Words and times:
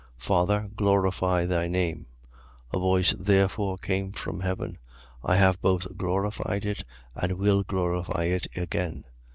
12:28. 0.17 0.21
Father, 0.23 0.69
glorify 0.75 1.45
thy 1.45 1.67
name. 1.67 2.07
A 2.73 2.79
voice 2.79 3.13
therefore 3.19 3.77
came 3.77 4.11
from 4.11 4.39
heaven: 4.39 4.79
I 5.23 5.35
have 5.35 5.61
both 5.61 5.95
glorified 5.95 6.65
it 6.65 6.83
and 7.13 7.33
will 7.33 7.61
glorify 7.61 8.23
it 8.23 8.47
again. 8.55 9.05